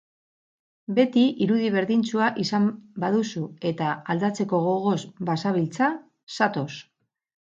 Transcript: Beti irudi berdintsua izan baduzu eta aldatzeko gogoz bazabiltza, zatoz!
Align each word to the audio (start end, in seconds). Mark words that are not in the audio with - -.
Beti 0.99 1.23
irudi 1.45 1.67
berdintsua 1.73 2.29
izan 2.45 2.65
baduzu 3.03 3.43
eta 3.71 3.91
aldatzeko 4.13 4.63
gogoz 4.69 4.97
bazabiltza, 5.31 5.91
zatoz! 6.39 6.69